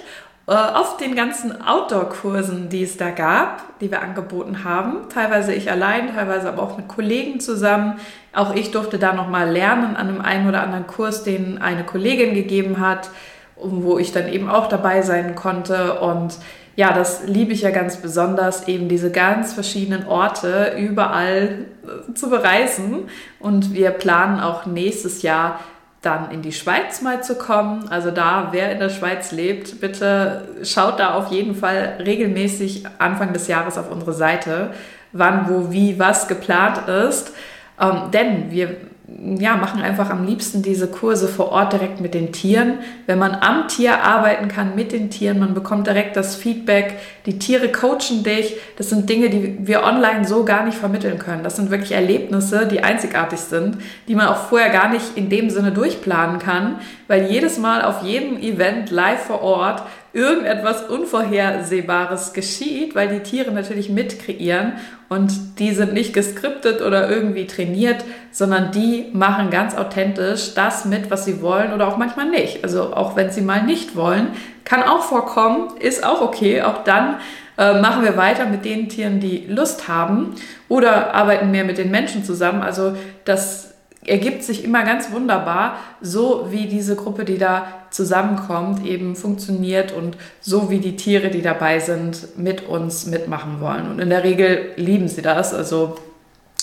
auf 0.51 0.97
den 0.97 1.15
ganzen 1.15 1.61
Outdoor-Kursen, 1.61 2.67
die 2.67 2.83
es 2.83 2.97
da 2.97 3.11
gab, 3.11 3.79
die 3.79 3.89
wir 3.89 4.01
angeboten 4.01 4.65
haben. 4.65 5.07
Teilweise 5.07 5.53
ich 5.53 5.71
allein, 5.71 6.13
teilweise 6.13 6.49
aber 6.49 6.61
auch 6.63 6.75
mit 6.75 6.89
Kollegen 6.89 7.39
zusammen. 7.39 7.99
Auch 8.33 8.53
ich 8.53 8.71
durfte 8.71 8.99
da 8.99 9.13
nochmal 9.13 9.49
lernen 9.49 9.95
an 9.95 10.09
einem 10.09 10.19
einen 10.19 10.49
oder 10.49 10.61
anderen 10.61 10.85
Kurs, 10.85 11.23
den 11.23 11.61
eine 11.61 11.85
Kollegin 11.85 12.33
gegeben 12.33 12.81
hat, 12.81 13.09
wo 13.55 13.97
ich 13.97 14.11
dann 14.11 14.27
eben 14.27 14.49
auch 14.49 14.67
dabei 14.67 15.01
sein 15.01 15.35
konnte. 15.35 15.99
Und 16.01 16.37
ja, 16.75 16.91
das 16.91 17.25
liebe 17.25 17.53
ich 17.53 17.61
ja 17.61 17.69
ganz 17.69 17.97
besonders, 17.97 18.67
eben 18.67 18.89
diese 18.89 19.11
ganz 19.11 19.53
verschiedenen 19.53 20.07
Orte 20.07 20.75
überall 20.77 21.67
äh, 21.85 22.13
zu 22.15 22.29
bereisen. 22.29 23.07
Und 23.39 23.73
wir 23.73 23.91
planen 23.91 24.41
auch 24.41 24.65
nächstes 24.65 25.21
Jahr 25.21 25.61
dann 26.03 26.31
in 26.31 26.41
die 26.41 26.51
Schweiz 26.51 27.01
mal 27.01 27.23
zu 27.23 27.35
kommen. 27.35 27.87
Also 27.89 28.11
da, 28.11 28.49
wer 28.51 28.71
in 28.71 28.79
der 28.79 28.89
Schweiz 28.89 29.31
lebt, 29.31 29.79
bitte 29.79 30.47
schaut 30.63 30.99
da 30.99 31.15
auf 31.15 31.31
jeden 31.31 31.55
Fall 31.55 31.97
regelmäßig 32.05 32.83
Anfang 32.99 33.33
des 33.33 33.47
Jahres 33.47 33.77
auf 33.77 33.89
unsere 33.89 34.13
Seite, 34.13 34.71
wann, 35.13 35.49
wo, 35.49 35.71
wie, 35.71 35.97
was 35.99 36.27
geplant 36.27 36.87
ist. 36.87 37.33
Ähm, 37.79 38.11
denn 38.11 38.51
wir 38.51 38.75
ja, 39.07 39.57
machen 39.57 39.81
einfach 39.81 40.09
am 40.09 40.25
liebsten 40.25 40.61
diese 40.61 40.87
Kurse 40.87 41.27
vor 41.27 41.51
Ort 41.51 41.73
direkt 41.73 41.99
mit 41.99 42.13
den 42.13 42.31
Tieren. 42.31 42.79
Wenn 43.05 43.19
man 43.19 43.35
am 43.35 43.67
Tier 43.67 44.01
arbeiten 44.01 44.47
kann, 44.47 44.75
mit 44.75 44.93
den 44.93 45.09
Tieren, 45.09 45.39
man 45.39 45.53
bekommt 45.53 45.87
direkt 45.87 46.15
das 46.15 46.35
Feedback, 46.35 46.95
die 47.25 47.37
Tiere 47.37 47.69
coachen 47.69 48.23
dich. 48.23 48.55
Das 48.77 48.89
sind 48.89 49.09
Dinge, 49.09 49.29
die 49.29 49.67
wir 49.67 49.83
online 49.83 50.25
so 50.25 50.45
gar 50.45 50.63
nicht 50.65 50.77
vermitteln 50.77 51.19
können. 51.19 51.43
Das 51.43 51.57
sind 51.57 51.69
wirklich 51.69 51.91
Erlebnisse, 51.91 52.65
die 52.65 52.81
einzigartig 52.81 53.39
sind, 53.39 53.77
die 54.07 54.15
man 54.15 54.27
auch 54.27 54.47
vorher 54.47 54.69
gar 54.69 54.89
nicht 54.89 55.15
in 55.15 55.29
dem 55.29 55.49
Sinne 55.49 55.73
durchplanen 55.73 56.39
kann, 56.39 56.79
weil 57.09 57.29
jedes 57.29 57.57
Mal 57.57 57.81
auf 57.81 58.03
jedem 58.03 58.37
Event 58.37 58.89
live 58.89 59.23
vor 59.25 59.41
Ort 59.41 59.83
irgendetwas 60.13 60.83
Unvorhersehbares 60.83 62.33
geschieht, 62.33 62.95
weil 62.95 63.09
die 63.09 63.21
Tiere 63.21 63.51
natürlich 63.51 63.89
mitkreieren 63.89 64.73
und 65.13 65.59
die 65.59 65.71
sind 65.73 65.93
nicht 65.93 66.13
geskriptet 66.13 66.81
oder 66.81 67.07
irgendwie 67.09 67.45
trainiert, 67.45 68.03
sondern 68.31 68.71
die 68.71 69.05
machen 69.13 69.51
ganz 69.51 69.75
authentisch 69.75 70.55
das 70.55 70.85
mit, 70.85 71.11
was 71.11 71.25
sie 71.25 71.41
wollen 71.41 71.71
oder 71.71 71.87
auch 71.87 71.97
manchmal 71.97 72.29
nicht. 72.29 72.63
Also 72.63 72.93
auch 72.93 73.15
wenn 73.15 73.29
sie 73.29 73.41
mal 73.41 73.61
nicht 73.63 73.95
wollen, 73.95 74.29
kann 74.65 74.81
auch 74.81 75.03
vorkommen, 75.03 75.77
ist 75.79 76.03
auch 76.03 76.21
okay. 76.21 76.63
Auch 76.63 76.83
dann 76.83 77.17
äh, 77.57 77.79
machen 77.79 78.03
wir 78.03 78.17
weiter 78.17 78.47
mit 78.47 78.65
den 78.65 78.89
Tieren, 78.89 79.19
die 79.19 79.45
Lust 79.47 79.87
haben 79.87 80.33
oder 80.67 81.13
arbeiten 81.13 81.51
mehr 81.51 81.63
mit 81.63 81.77
den 81.77 81.91
Menschen 81.91 82.23
zusammen. 82.23 82.63
Also 82.63 82.95
das 83.25 83.72
ergibt 84.05 84.43
sich 84.43 84.63
immer 84.63 84.83
ganz 84.83 85.11
wunderbar, 85.11 85.77
so 86.01 86.47
wie 86.49 86.67
diese 86.67 86.95
Gruppe, 86.95 87.25
die 87.25 87.37
da 87.37 87.67
zusammenkommt, 87.89 88.85
eben 88.85 89.15
funktioniert 89.15 89.91
und 89.91 90.17
so 90.41 90.69
wie 90.69 90.79
die 90.79 90.95
Tiere, 90.95 91.29
die 91.29 91.41
dabei 91.41 91.79
sind, 91.79 92.37
mit 92.37 92.67
uns 92.67 93.05
mitmachen 93.05 93.61
wollen. 93.61 93.89
Und 93.89 93.99
in 93.99 94.09
der 94.09 94.23
Regel 94.23 94.71
lieben 94.75 95.07
sie 95.07 95.21
das. 95.21 95.53
Also 95.53 95.95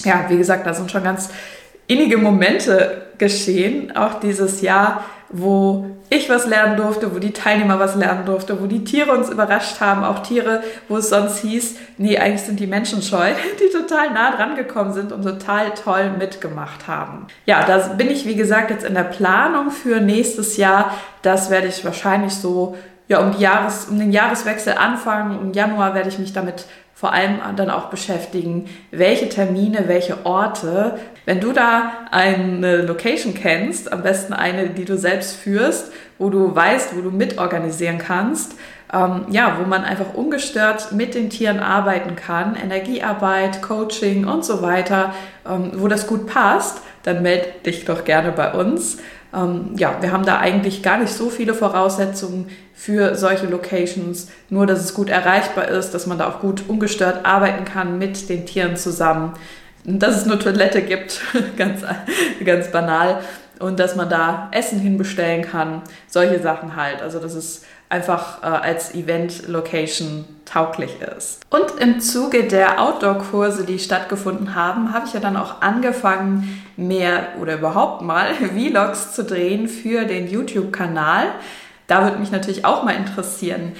ja, 0.05 0.27
wie 0.29 0.37
gesagt, 0.37 0.67
da 0.67 0.75
sind 0.75 0.91
schon 0.91 1.05
ganz 1.05 1.31
innige 1.87 2.19
Momente 2.19 3.07
geschehen, 3.19 3.97
auch 3.97 4.21
dieses 4.21 4.61
Jahr, 4.61 5.05
wo 5.31 5.87
ich 6.09 6.29
was 6.29 6.47
lernen 6.47 6.77
durfte, 6.77 7.15
wo 7.15 7.21
die 7.21 7.33
Teilnehmer 7.33 7.79
was 7.79 7.95
lernen 7.95 8.27
durfte, 8.27 8.61
wo 8.61 8.67
die 8.67 8.83
Tiere 8.83 9.13
uns 9.13 9.31
überrascht 9.31 9.81
haben, 9.81 10.03
auch 10.03 10.21
Tiere, 10.21 10.63
wo 10.89 10.97
es 10.97 11.09
sonst 11.09 11.39
hieß, 11.39 11.77
nee, 11.99 12.19
eigentlich 12.19 12.43
sind 12.43 12.59
die 12.59 12.67
Menschen 12.67 13.01
scheu, 13.01 13.33
die 13.61 13.73
total 13.73 14.11
nah 14.11 14.35
dran 14.35 14.57
gekommen 14.57 14.93
sind 14.93 15.13
und 15.13 15.23
total 15.23 15.71
toll 15.71 16.11
mitgemacht 16.19 16.89
haben. 16.89 17.29
Ja, 17.47 17.65
da 17.65 17.79
bin 17.95 18.11
ich, 18.11 18.27
wie 18.27 18.35
gesagt, 18.35 18.71
jetzt 18.71 18.85
in 18.85 18.95
der 18.95 19.05
Planung 19.05 19.71
für 19.71 20.01
nächstes 20.01 20.57
Jahr. 20.57 20.95
Das 21.23 21.51
werde 21.51 21.69
ich 21.69 21.85
wahrscheinlich 21.85 22.35
so 22.35 22.77
ja, 23.07 23.19
um, 23.19 23.39
Jahres, 23.39 23.87
um 23.91 23.99
den 23.99 24.13
Jahreswechsel 24.13 24.75
anfangen. 24.75 25.41
Im 25.41 25.53
Januar 25.53 25.95
werde 25.95 26.09
ich 26.09 26.19
mich 26.19 26.33
damit 26.33 26.67
vor 27.01 27.15
allem 27.15 27.39
dann 27.57 27.71
auch 27.71 27.87
beschäftigen, 27.87 28.69
welche 28.91 29.31
Termine, 29.31 29.85
welche 29.89 30.27
Orte. 30.27 30.99
Wenn 31.25 31.41
du 31.41 31.53
da 31.53 31.93
eine 32.11 32.83
Location 32.83 33.33
kennst, 33.33 33.91
am 33.91 34.03
besten 34.03 34.35
eine, 34.35 34.69
die 34.69 34.85
du 34.85 34.99
selbst 34.99 35.37
führst, 35.37 35.93
wo 36.19 36.29
du 36.29 36.55
weißt, 36.55 36.95
wo 36.95 37.01
du 37.01 37.11
mitorganisieren 37.11 37.97
kannst, 37.97 38.53
ähm, 38.93 39.25
ja, 39.31 39.57
wo 39.59 39.67
man 39.67 39.83
einfach 39.83 40.13
ungestört 40.13 40.93
mit 40.93 41.15
den 41.15 41.31
Tieren 41.31 41.61
arbeiten 41.61 42.17
kann, 42.17 42.55
Energiearbeit, 42.55 43.63
Coaching 43.63 44.27
und 44.27 44.45
so 44.45 44.61
weiter, 44.61 45.15
ähm, 45.49 45.73
wo 45.77 45.89
das 45.89 46.07
gut 46.07 46.27
passt, 46.27 46.83
dann 47.03 47.23
melde 47.23 47.47
dich 47.65 47.87
doch 47.87 48.05
gerne 48.05 48.31
bei 48.31 48.53
uns. 48.53 48.99
Ähm, 49.35 49.73
ja, 49.77 49.97
wir 50.01 50.13
haben 50.13 50.25
da 50.25 50.39
eigentlich 50.39 50.83
gar 50.83 50.99
nicht 50.99 51.13
so 51.13 51.31
viele 51.31 51.55
Voraussetzungen 51.55 52.49
für 52.75 53.15
solche 53.15 53.47
Locations, 53.47 54.29
nur 54.49 54.67
dass 54.67 54.81
es 54.81 54.95
gut 54.95 55.09
erreichbar 55.09 55.69
ist, 55.69 55.93
dass 55.93 56.07
man 56.07 56.19
da 56.19 56.29
auch 56.29 56.41
gut 56.41 56.65
ungestört 56.69 57.25
arbeiten 57.25 57.65
kann 57.65 57.99
mit 57.99 58.29
den 58.29 58.47
Tieren 58.47 58.77
zusammen, 58.77 59.35
dass 59.85 60.17
es 60.17 60.25
eine 60.25 60.39
Toilette 60.39 60.83
gibt, 60.83 61.21
ganz, 61.57 61.83
ganz 62.45 62.69
banal, 62.69 63.21
und 63.61 63.79
dass 63.79 63.95
man 63.95 64.09
da 64.09 64.49
Essen 64.53 64.81
hinbestellen 64.81 65.43
kann, 65.43 65.83
solche 66.09 66.41
Sachen 66.41 66.77
halt. 66.77 67.03
Also 67.03 67.19
das 67.19 67.35
ist 67.35 67.67
einfach 67.91 68.43
äh, 68.43 68.47
als 68.47 68.95
Event-Location 68.95 70.25
tauglich 70.47 70.93
ist. 71.17 71.41
Und 71.51 71.81
im 71.81 72.01
Zuge 72.01 72.45
der 72.45 72.81
Outdoor-Kurse, 72.81 73.65
die 73.65 73.79
stattgefunden 73.79 74.55
haben, 74.55 74.95
habe 74.95 75.07
ich 75.07 75.13
ja 75.13 75.21
dann 75.21 75.37
auch 75.37 75.61
angefangen, 75.61 76.65
mehr 76.77 77.29
oder 77.41 77.55
überhaupt 77.59 78.01
mal 78.01 78.35
Vlogs 78.55 79.13
zu 79.13 79.25
drehen 79.25 79.69
für 79.69 80.05
den 80.05 80.29
YouTube-Kanal. 80.29 81.27
Da 81.89 82.05
würde 82.05 82.19
mich 82.19 82.31
natürlich 82.31 82.65
auch 82.65 82.85
mal 82.85 82.95
interessieren, 82.95 83.73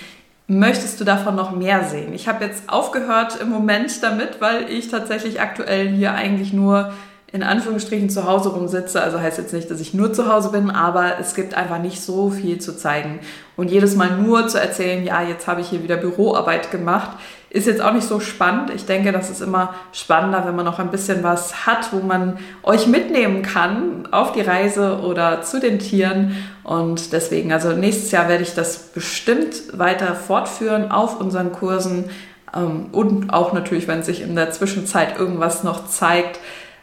möchtest 0.49 1.01
du 1.01 1.05
davon 1.05 1.37
noch 1.37 1.53
mehr 1.53 1.85
sehen? 1.85 2.13
Ich 2.13 2.27
habe 2.27 2.45
jetzt 2.45 2.69
aufgehört 2.69 3.41
im 3.41 3.49
Moment 3.49 4.03
damit, 4.03 4.41
weil 4.41 4.69
ich 4.69 4.89
tatsächlich 4.89 5.41
aktuell 5.41 5.89
hier 5.89 6.15
eigentlich 6.15 6.53
nur 6.53 6.93
in 7.33 7.43
Anführungsstrichen 7.43 8.11
zu 8.11 8.25
Hause 8.27 8.51
rumsitze. 8.51 9.01
Also 9.01 9.21
heißt 9.21 9.39
jetzt 9.39 9.53
nicht, 9.53 9.71
dass 9.71 9.81
ich 9.81 9.95
nur 9.95 10.13
zu 10.13 10.33
Hause 10.33 10.51
bin, 10.51 10.71
aber 10.71 11.19
es 11.21 11.35
gibt 11.35 11.55
einfach 11.55 11.79
nicht 11.79 12.01
so 12.03 12.31
viel 12.31 12.59
zu 12.59 12.77
zeigen. 12.77 13.21
Und 13.57 13.71
jedes 13.71 13.95
Mal 13.95 14.17
nur 14.19 14.49
zu 14.49 14.61
erzählen, 14.61 15.05
ja, 15.05 15.23
jetzt 15.23 15.47
habe 15.47 15.61
ich 15.61 15.69
hier 15.69 15.83
wieder 15.83 15.97
Büroarbeit 15.97 16.71
gemacht, 16.71 17.11
ist 17.51 17.67
jetzt 17.67 17.81
auch 17.81 17.93
nicht 17.93 18.07
so 18.07 18.21
spannend. 18.21 18.71
Ich 18.75 18.87
denke, 18.87 19.11
das 19.11 19.29
ist 19.29 19.43
immer 19.43 19.75
spannender, 19.93 20.47
wenn 20.47 20.55
man 20.55 20.65
noch 20.65 20.79
ein 20.79 20.91
bisschen 20.91 21.25
was 21.25 21.67
hat, 21.67 21.93
wo 21.93 21.99
man 21.99 22.39
euch 22.63 22.87
mitnehmen 22.87 23.43
kann 23.43 24.09
auf 24.13 24.33
die 24.33 24.41
Reise 24.41 25.01
oder 25.01 25.43
zu 25.43 25.61
den 25.61 25.81
Tieren. 25.81 26.37
Und 26.63 27.13
deswegen, 27.13 27.53
also 27.53 27.73
nächstes 27.73 28.13
Jahr 28.13 28.29
werde 28.29 28.45
ich 28.45 28.55
das 28.55 28.79
bestimmt 28.79 29.77
weiter 29.77 30.15
fortführen 30.15 30.93
auf 30.93 31.21
unseren 31.21 31.51
Kursen. 31.51 32.11
Ähm, 32.55 32.87
und 32.93 33.33
auch 33.33 33.53
natürlich, 33.53 33.89
wenn 33.89 34.05
sich 34.05 34.23
in 34.23 34.37
der 34.37 34.53
Zwischenzeit 34.53 35.19
irgendwas 35.19 35.65
noch 35.65 35.89
zeigt, 35.89 36.39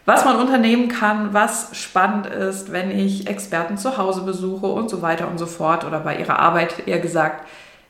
was 0.07 0.23
man 0.23 0.37
unternehmen 0.37 0.87
kann, 0.87 1.33
was 1.33 1.75
spannend 1.75 2.27
ist, 2.27 2.71
wenn 2.71 2.97
ich 2.97 3.27
Experten 3.27 3.77
zu 3.77 3.97
Hause 3.97 4.21
besuche 4.21 4.67
und 4.67 4.89
so 4.89 5.01
weiter 5.01 5.27
und 5.27 5.37
so 5.37 5.45
fort 5.45 5.83
oder 5.83 5.99
bei 5.99 6.15
ihrer 6.15 6.39
Arbeit 6.39 6.87
eher 6.87 6.99
gesagt, 6.99 7.45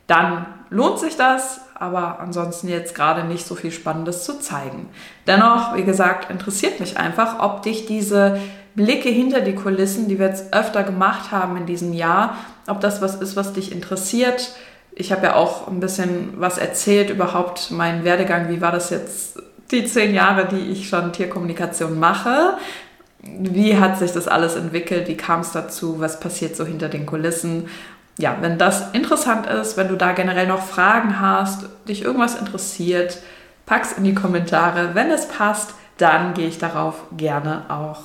dann 0.08 0.48
lohnt 0.72 0.98
sich 0.98 1.16
das, 1.16 1.62
aber 1.76 2.20
ansonsten 2.20 2.70
jetzt 2.70 2.96
gerade 2.96 3.24
nicht 3.24 3.46
so 3.46 3.54
viel 3.54 3.70
Spannendes 3.70 4.24
zu 4.24 4.40
zeigen. 4.40 4.90
Dennoch, 5.28 5.76
wie 5.76 5.84
gesagt, 5.84 6.32
interessiert 6.32 6.80
mich 6.80 6.98
einfach, 6.98 7.40
ob 7.40 7.62
dich 7.62 7.86
diese 7.86 8.40
Blicke 8.74 9.10
hinter 9.10 9.42
die 9.42 9.54
Kulissen, 9.54 10.08
die 10.08 10.18
wir 10.18 10.26
jetzt 10.26 10.56
öfter 10.56 10.82
gemacht 10.82 11.32
haben 11.32 11.56
in 11.56 11.68
diesem 11.68 11.94
Jahr, 11.94 12.36
ob 12.68 12.82
das 12.82 13.00
was 13.00 13.14
ist, 13.14 13.36
was 13.36 13.54
dich 13.54 13.72
interessiert. 13.72 14.56
Ich 14.96 15.12
habe 15.12 15.28
ja 15.28 15.36
auch 15.36 15.68
ein 15.68 15.80
bisschen 15.80 16.34
was 16.38 16.58
erzählt, 16.58 17.12
überhaupt 17.12 17.70
meinen 17.70 18.04
Werdegang, 18.06 18.50
wie 18.50 18.60
war 18.60 18.72
das 18.72 18.90
jetzt 18.90 19.38
die 19.72 19.86
zehn 19.86 20.14
Jahre, 20.14 20.46
die 20.46 20.72
ich 20.72 20.90
schon 20.90 21.14
Tierkommunikation 21.14 22.00
mache. 22.00 22.58
Wie 23.22 23.78
hat 23.78 23.98
sich 23.98 24.12
das 24.12 24.28
alles 24.28 24.56
entwickelt? 24.56 25.08
Wie 25.08 25.18
kam 25.18 25.42
es 25.42 25.52
dazu? 25.52 26.00
Was 26.00 26.20
passiert 26.20 26.56
so 26.56 26.66
hinter 26.66 26.90
den 26.90 27.06
Kulissen? 27.06 27.68
Ja, 28.18 28.38
wenn 28.42 28.58
das 28.58 28.92
interessant 28.94 29.46
ist, 29.48 29.78
wenn 29.78 29.90
du 29.90 29.96
da 29.96 30.14
generell 30.14 30.48
noch 30.48 30.64
Fragen 30.64 31.20
hast, 31.20 31.66
dich 31.88 32.04
irgendwas 32.04 32.36
interessiert, 32.36 33.20
pack's 33.66 33.94
in 33.94 34.04
die 34.04 34.16
Kommentare. 34.16 34.92
Wenn 34.94 35.12
es 35.12 35.28
passt, 35.28 35.76
dann 35.98 36.34
gehe 36.34 36.48
ich 36.48 36.58
darauf 36.58 37.04
gerne 37.16 37.66
auch 37.70 38.02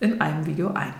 in 0.00 0.20
einem 0.20 0.46
Video 0.46 0.72
ein. 0.74 0.94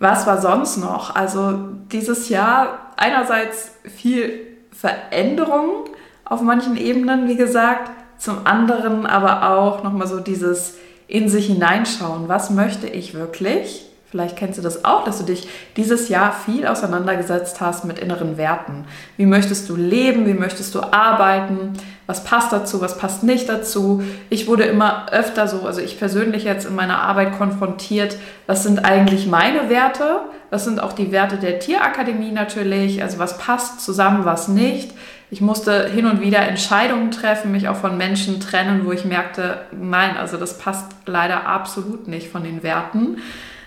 Was 0.00 0.26
war 0.26 0.40
sonst 0.40 0.76
noch? 0.76 1.16
Also 1.16 1.58
dieses 1.90 2.28
Jahr 2.28 2.92
einerseits 2.96 3.72
viel 3.84 4.46
Veränderung 4.70 5.86
auf 6.24 6.40
manchen 6.40 6.76
Ebenen, 6.76 7.26
wie 7.26 7.36
gesagt, 7.36 7.90
zum 8.18 8.46
anderen 8.46 9.06
aber 9.06 9.50
auch 9.50 9.82
nochmal 9.82 10.06
so 10.06 10.20
dieses 10.20 10.74
in 11.06 11.28
sich 11.28 11.46
hineinschauen. 11.46 12.28
Was 12.28 12.50
möchte 12.50 12.86
ich 12.86 13.14
wirklich? 13.14 13.84
Vielleicht 14.10 14.36
kennst 14.36 14.56
du 14.56 14.62
das 14.62 14.86
auch, 14.86 15.04
dass 15.04 15.18
du 15.18 15.24
dich 15.24 15.48
dieses 15.76 16.08
Jahr 16.08 16.32
viel 16.32 16.66
auseinandergesetzt 16.66 17.60
hast 17.60 17.84
mit 17.84 17.98
inneren 17.98 18.38
Werten. 18.38 18.86
Wie 19.18 19.26
möchtest 19.26 19.68
du 19.68 19.76
leben? 19.76 20.26
Wie 20.26 20.32
möchtest 20.32 20.74
du 20.74 20.80
arbeiten? 20.80 21.74
Was 22.06 22.24
passt 22.24 22.50
dazu? 22.50 22.80
Was 22.80 22.96
passt 22.96 23.22
nicht 23.22 23.50
dazu? 23.50 24.02
Ich 24.30 24.46
wurde 24.46 24.64
immer 24.64 25.12
öfter 25.12 25.46
so, 25.46 25.66
also 25.66 25.82
ich 25.82 25.98
persönlich 25.98 26.44
jetzt 26.44 26.66
in 26.66 26.74
meiner 26.74 27.02
Arbeit 27.02 27.36
konfrontiert, 27.36 28.16
was 28.46 28.62
sind 28.62 28.82
eigentlich 28.82 29.26
meine 29.26 29.68
Werte? 29.68 30.20
Was 30.48 30.64
sind 30.64 30.80
auch 30.82 30.94
die 30.94 31.12
Werte 31.12 31.36
der 31.36 31.58
Tierakademie 31.58 32.32
natürlich? 32.32 33.02
Also 33.02 33.18
was 33.18 33.36
passt 33.36 33.82
zusammen, 33.82 34.24
was 34.24 34.48
nicht? 34.48 34.92
Ich 35.30 35.40
musste 35.40 35.88
hin 35.88 36.06
und 36.06 36.20
wieder 36.22 36.40
Entscheidungen 36.40 37.10
treffen, 37.10 37.52
mich 37.52 37.68
auch 37.68 37.76
von 37.76 37.98
Menschen 37.98 38.40
trennen, 38.40 38.86
wo 38.86 38.92
ich 38.92 39.04
merkte, 39.04 39.60
nein, 39.72 40.16
also 40.16 40.38
das 40.38 40.58
passt 40.58 40.86
leider 41.06 41.46
absolut 41.46 42.08
nicht 42.08 42.28
von 42.28 42.42
den 42.42 42.62
Werten. 42.62 43.18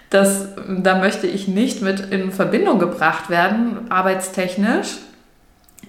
Das, 0.10 0.50
da 0.68 0.98
möchte 0.98 1.28
ich 1.28 1.48
nicht 1.48 1.82
mit 1.82 2.00
in 2.00 2.32
Verbindung 2.32 2.80
gebracht 2.80 3.30
werden, 3.30 3.90
arbeitstechnisch. 3.90 4.98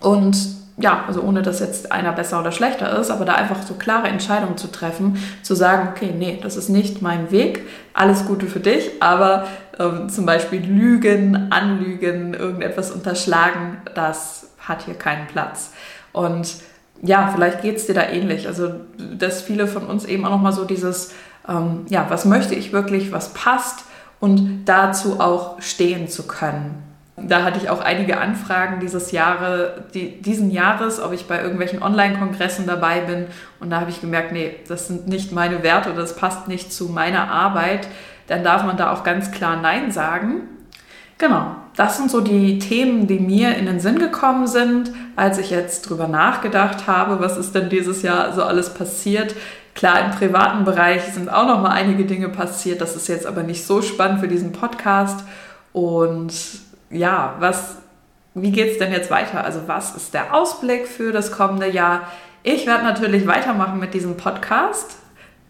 Und 0.00 0.36
ja, 0.76 1.04
also 1.06 1.22
ohne 1.22 1.42
dass 1.42 1.60
jetzt 1.60 1.90
einer 1.90 2.12
besser 2.12 2.40
oder 2.40 2.52
schlechter 2.52 2.98
ist, 2.98 3.10
aber 3.10 3.24
da 3.24 3.34
einfach 3.34 3.62
so 3.62 3.74
klare 3.74 4.08
Entscheidungen 4.08 4.56
zu 4.56 4.68
treffen, 4.70 5.22
zu 5.42 5.54
sagen, 5.54 5.88
okay, 5.90 6.12
nee, 6.16 6.38
das 6.42 6.56
ist 6.56 6.68
nicht 6.68 7.02
mein 7.02 7.30
Weg, 7.30 7.66
alles 7.94 8.26
Gute 8.26 8.46
für 8.46 8.60
dich, 8.60 8.90
aber 9.00 9.46
ähm, 9.78 10.08
zum 10.08 10.24
Beispiel 10.26 10.60
Lügen, 10.60 11.50
Anlügen, 11.50 12.34
irgendetwas 12.34 12.90
unterschlagen, 12.90 13.78
das 13.94 14.51
hat 14.62 14.82
hier 14.82 14.94
keinen 14.94 15.26
Platz. 15.26 15.72
Und 16.12 16.56
ja, 17.02 17.30
vielleicht 17.34 17.62
geht 17.62 17.76
es 17.76 17.86
dir 17.86 17.94
da 17.94 18.08
ähnlich. 18.08 18.46
Also, 18.46 18.72
dass 19.18 19.42
viele 19.42 19.66
von 19.66 19.84
uns 19.86 20.04
eben 20.04 20.24
auch 20.24 20.30
nochmal 20.30 20.52
so 20.52 20.64
dieses, 20.64 21.12
ähm, 21.48 21.84
ja, 21.88 22.06
was 22.08 22.24
möchte 22.24 22.54
ich 22.54 22.72
wirklich, 22.72 23.12
was 23.12 23.34
passt 23.34 23.84
und 24.20 24.64
dazu 24.66 25.20
auch 25.20 25.60
stehen 25.60 26.08
zu 26.08 26.26
können. 26.26 26.82
Da 27.16 27.42
hatte 27.42 27.58
ich 27.58 27.68
auch 27.68 27.80
einige 27.80 28.18
Anfragen 28.18 28.80
dieses 28.80 29.12
Jahre, 29.12 29.84
die, 29.94 30.22
diesen 30.22 30.50
Jahres, 30.50 31.00
ob 31.00 31.12
ich 31.12 31.26
bei 31.26 31.42
irgendwelchen 31.42 31.82
Online-Kongressen 31.82 32.66
dabei 32.66 33.00
bin. 33.00 33.26
Und 33.60 33.70
da 33.70 33.80
habe 33.80 33.90
ich 33.90 34.00
gemerkt, 34.00 34.32
nee, 34.32 34.54
das 34.66 34.86
sind 34.86 35.08
nicht 35.08 35.32
meine 35.32 35.62
Werte, 35.62 35.92
das 35.92 36.16
passt 36.16 36.48
nicht 36.48 36.72
zu 36.72 36.86
meiner 36.86 37.30
Arbeit. 37.30 37.88
Dann 38.28 38.44
darf 38.44 38.64
man 38.64 38.76
da 38.76 38.92
auch 38.92 39.04
ganz 39.04 39.30
klar 39.30 39.60
Nein 39.60 39.92
sagen. 39.92 40.48
Genau, 41.22 41.54
das 41.76 41.98
sind 41.98 42.10
so 42.10 42.20
die 42.20 42.58
Themen, 42.58 43.06
die 43.06 43.20
mir 43.20 43.54
in 43.54 43.66
den 43.66 43.78
Sinn 43.78 44.00
gekommen 44.00 44.48
sind, 44.48 44.90
als 45.14 45.38
ich 45.38 45.50
jetzt 45.50 45.82
drüber 45.82 46.08
nachgedacht 46.08 46.88
habe, 46.88 47.20
was 47.20 47.36
ist 47.36 47.54
denn 47.54 47.68
dieses 47.68 48.02
Jahr 48.02 48.32
so 48.32 48.42
alles 48.42 48.74
passiert. 48.74 49.36
Klar, 49.76 50.04
im 50.04 50.10
privaten 50.10 50.64
Bereich 50.64 51.04
sind 51.14 51.32
auch 51.32 51.46
noch 51.46 51.62
mal 51.62 51.70
einige 51.70 52.06
Dinge 52.06 52.28
passiert. 52.28 52.80
Das 52.80 52.96
ist 52.96 53.06
jetzt 53.06 53.24
aber 53.24 53.44
nicht 53.44 53.64
so 53.64 53.82
spannend 53.82 54.18
für 54.18 54.26
diesen 54.26 54.50
Podcast. 54.50 55.24
Und 55.72 56.32
ja, 56.90 57.36
was, 57.38 57.76
wie 58.34 58.50
geht 58.50 58.72
es 58.72 58.78
denn 58.78 58.90
jetzt 58.90 59.12
weiter? 59.12 59.44
Also 59.44 59.60
was 59.68 59.94
ist 59.94 60.14
der 60.14 60.34
Ausblick 60.34 60.88
für 60.88 61.12
das 61.12 61.30
kommende 61.30 61.70
Jahr? 61.70 62.08
Ich 62.42 62.66
werde 62.66 62.82
natürlich 62.82 63.28
weitermachen 63.28 63.78
mit 63.78 63.94
diesem 63.94 64.16
Podcast 64.16 64.96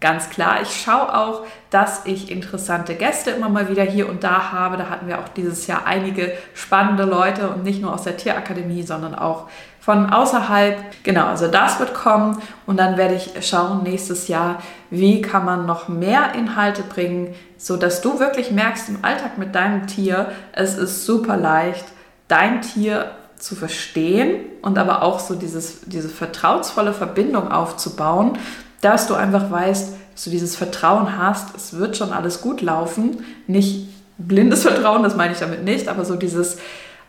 ganz 0.03 0.29
klar. 0.29 0.61
Ich 0.61 0.83
schaue 0.83 1.17
auch, 1.17 1.45
dass 1.69 2.05
ich 2.05 2.29
interessante 2.29 2.93
Gäste 2.93 3.31
immer 3.31 3.47
mal 3.47 3.69
wieder 3.69 3.83
hier 3.83 4.09
und 4.09 4.25
da 4.25 4.51
habe. 4.51 4.75
Da 4.75 4.89
hatten 4.89 5.07
wir 5.07 5.17
auch 5.19 5.29
dieses 5.29 5.65
Jahr 5.65 5.85
einige 5.85 6.33
spannende 6.53 7.05
Leute 7.05 7.47
und 7.47 7.63
nicht 7.63 7.81
nur 7.81 7.93
aus 7.93 8.03
der 8.03 8.17
Tierakademie, 8.17 8.83
sondern 8.83 9.15
auch 9.15 9.47
von 9.79 10.09
außerhalb. 10.09 10.77
Genau, 11.03 11.27
also 11.27 11.47
das 11.47 11.79
wird 11.79 11.93
kommen 11.93 12.41
und 12.65 12.77
dann 12.77 12.97
werde 12.97 13.15
ich 13.15 13.31
schauen 13.47 13.83
nächstes 13.83 14.27
Jahr, 14.27 14.61
wie 14.89 15.21
kann 15.21 15.45
man 15.45 15.65
noch 15.65 15.87
mehr 15.87 16.33
Inhalte 16.35 16.83
bringen, 16.83 17.33
so 17.57 17.77
dass 17.77 18.01
du 18.01 18.19
wirklich 18.19 18.51
merkst 18.51 18.89
im 18.89 18.99
Alltag 19.03 19.37
mit 19.37 19.55
deinem 19.55 19.87
Tier, 19.87 20.33
es 20.51 20.77
ist 20.77 21.05
super 21.05 21.37
leicht, 21.37 21.85
dein 22.27 22.61
Tier 22.61 23.11
zu 23.37 23.55
verstehen 23.55 24.41
und 24.61 24.77
aber 24.77 25.01
auch 25.01 25.19
so 25.19 25.35
dieses, 25.35 25.81
diese 25.81 26.09
vertrauensvolle 26.09 26.93
Verbindung 26.93 27.51
aufzubauen, 27.51 28.37
dass 28.83 29.07
du 29.07 29.15
einfach 29.15 29.49
weißt, 29.49 29.93
dass 30.13 30.23
du 30.25 30.29
dieses 30.29 30.55
Vertrauen 30.55 31.17
hast, 31.17 31.55
es 31.55 31.77
wird 31.77 31.97
schon 31.97 32.13
alles 32.13 32.41
gut 32.41 32.61
laufen. 32.61 33.23
Nicht 33.47 33.87
blindes 34.17 34.63
Vertrauen, 34.63 35.03
das 35.03 35.15
meine 35.15 35.33
ich 35.33 35.39
damit 35.39 35.63
nicht, 35.63 35.87
aber 35.87 36.05
so 36.05 36.15
dieses, 36.15 36.57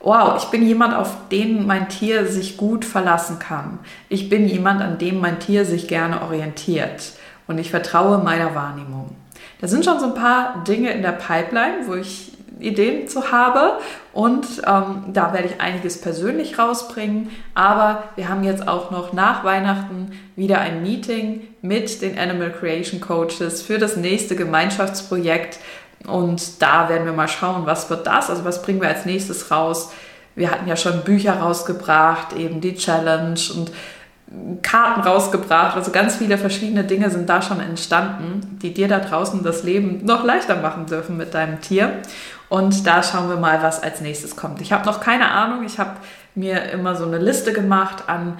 wow, 0.00 0.34
ich 0.38 0.44
bin 0.50 0.66
jemand, 0.66 0.94
auf 0.94 1.28
den 1.30 1.66
mein 1.66 1.88
Tier 1.88 2.26
sich 2.26 2.56
gut 2.56 2.84
verlassen 2.84 3.38
kann. 3.38 3.78
Ich 4.08 4.28
bin 4.28 4.48
jemand, 4.48 4.80
an 4.82 4.98
dem 4.98 5.20
mein 5.20 5.40
Tier 5.40 5.64
sich 5.64 5.88
gerne 5.88 6.22
orientiert. 6.22 7.12
Und 7.46 7.58
ich 7.58 7.70
vertraue 7.70 8.18
meiner 8.18 8.54
Wahrnehmung. 8.54 9.14
Da 9.60 9.68
sind 9.68 9.84
schon 9.84 10.00
so 10.00 10.06
ein 10.06 10.14
paar 10.14 10.64
Dinge 10.64 10.90
in 10.92 11.02
der 11.02 11.12
Pipeline, 11.12 11.86
wo 11.86 11.94
ich 11.94 12.32
Ideen 12.60 13.08
zu 13.08 13.32
habe. 13.32 13.78
Und 14.12 14.46
ähm, 14.66 15.12
da 15.12 15.32
werde 15.32 15.48
ich 15.48 15.60
einiges 15.60 16.00
persönlich 16.00 16.58
rausbringen. 16.58 17.30
Aber 17.54 18.04
wir 18.16 18.28
haben 18.28 18.44
jetzt 18.44 18.66
auch 18.68 18.90
noch 18.90 19.12
nach 19.12 19.44
Weihnachten 19.44 20.12
wieder 20.36 20.60
ein 20.60 20.82
Meeting 20.82 21.42
mit 21.62 22.02
den 22.02 22.18
Animal 22.18 22.52
Creation 22.52 23.00
Coaches 23.00 23.62
für 23.62 23.78
das 23.78 23.96
nächste 23.96 24.36
Gemeinschaftsprojekt. 24.36 25.58
Und 26.06 26.62
da 26.62 26.88
werden 26.88 27.06
wir 27.06 27.12
mal 27.12 27.28
schauen, 27.28 27.66
was 27.66 27.88
wird 27.90 28.06
das, 28.06 28.30
also 28.30 28.44
was 28.44 28.62
bringen 28.62 28.80
wir 28.80 28.88
als 28.88 29.06
nächstes 29.06 29.50
raus. 29.50 29.92
Wir 30.34 30.50
hatten 30.50 30.66
ja 30.66 30.76
schon 30.76 31.02
Bücher 31.02 31.34
rausgebracht, 31.34 32.34
eben 32.34 32.60
die 32.60 32.74
Challenge 32.74 33.40
und 33.56 33.70
Karten 34.62 35.02
rausgebracht. 35.02 35.76
Also 35.76 35.90
ganz 35.90 36.16
viele 36.16 36.38
verschiedene 36.38 36.84
Dinge 36.84 37.10
sind 37.10 37.28
da 37.28 37.40
schon 37.40 37.60
entstanden, 37.60 38.58
die 38.62 38.74
dir 38.74 38.88
da 38.88 38.98
draußen 38.98 39.42
das 39.42 39.62
Leben 39.62 40.04
noch 40.04 40.24
leichter 40.24 40.56
machen 40.56 40.86
dürfen 40.86 41.16
mit 41.16 41.34
deinem 41.34 41.60
Tier. 41.60 41.92
Und 42.48 42.86
da 42.86 43.02
schauen 43.02 43.28
wir 43.28 43.36
mal, 43.36 43.62
was 43.62 43.82
als 43.82 44.00
nächstes 44.00 44.36
kommt. 44.36 44.60
Ich 44.60 44.72
habe 44.72 44.86
noch 44.86 45.00
keine 45.00 45.30
Ahnung. 45.30 45.64
Ich 45.64 45.78
habe 45.78 45.96
mir 46.34 46.70
immer 46.70 46.94
so 46.94 47.04
eine 47.04 47.18
Liste 47.18 47.52
gemacht 47.52 48.04
an 48.08 48.38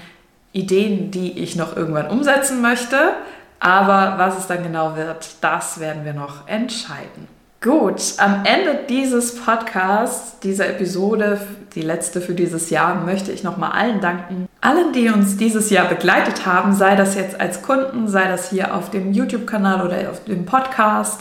Ideen, 0.52 1.10
die 1.10 1.38
ich 1.38 1.56
noch 1.56 1.76
irgendwann 1.76 2.08
umsetzen 2.08 2.60
möchte. 2.62 3.14
Aber 3.60 4.18
was 4.18 4.38
es 4.38 4.46
dann 4.46 4.62
genau 4.62 4.96
wird, 4.96 5.36
das 5.40 5.80
werden 5.80 6.04
wir 6.04 6.12
noch 6.12 6.46
entscheiden. 6.48 7.28
Gut, 7.64 8.02
am 8.18 8.44
Ende 8.44 8.80
dieses 8.90 9.42
Podcasts, 9.42 10.38
dieser 10.40 10.68
Episode, 10.68 11.40
die 11.74 11.80
letzte 11.80 12.20
für 12.20 12.34
dieses 12.34 12.68
Jahr, 12.68 12.94
möchte 12.96 13.32
ich 13.32 13.42
nochmal 13.42 13.72
allen 13.72 14.02
danken. 14.02 14.48
Allen, 14.60 14.92
die 14.92 15.08
uns 15.08 15.38
dieses 15.38 15.70
Jahr 15.70 15.86
begleitet 15.86 16.44
haben, 16.44 16.74
sei 16.74 16.94
das 16.94 17.14
jetzt 17.14 17.40
als 17.40 17.62
Kunden, 17.62 18.06
sei 18.06 18.28
das 18.28 18.50
hier 18.50 18.74
auf 18.74 18.90
dem 18.90 19.14
YouTube-Kanal 19.14 19.80
oder 19.80 20.10
auf 20.10 20.24
dem 20.24 20.44
Podcast 20.44 21.20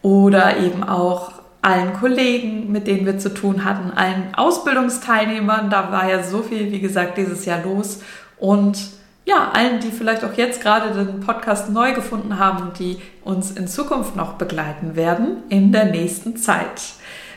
oder 0.00 0.56
eben 0.56 0.82
auch 0.82 1.32
allen 1.64 1.94
Kollegen, 1.94 2.70
mit 2.70 2.86
denen 2.86 3.06
wir 3.06 3.18
zu 3.18 3.32
tun 3.32 3.64
hatten, 3.64 3.90
allen 3.90 4.34
Ausbildungsteilnehmern. 4.34 5.70
Da 5.70 5.90
war 5.90 6.08
ja 6.08 6.22
so 6.22 6.42
viel, 6.42 6.70
wie 6.70 6.80
gesagt, 6.80 7.16
dieses 7.16 7.46
Jahr 7.46 7.62
los. 7.62 8.02
Und 8.38 8.78
ja, 9.24 9.50
allen, 9.52 9.80
die 9.80 9.90
vielleicht 9.90 10.24
auch 10.24 10.34
jetzt 10.34 10.60
gerade 10.60 10.92
den 10.92 11.20
Podcast 11.20 11.70
neu 11.70 11.94
gefunden 11.94 12.38
haben 12.38 12.62
und 12.62 12.78
die 12.78 12.98
uns 13.22 13.50
in 13.52 13.66
Zukunft 13.66 14.14
noch 14.14 14.34
begleiten 14.34 14.94
werden 14.94 15.38
in 15.48 15.72
der 15.72 15.86
nächsten 15.86 16.36
Zeit. 16.36 16.82